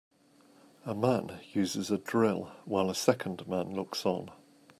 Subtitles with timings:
[0.83, 4.31] A man uses a drill while a second man looks on.